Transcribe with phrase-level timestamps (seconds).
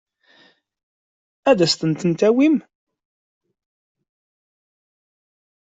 [1.49, 2.57] Ad asen-tent-id-tawim?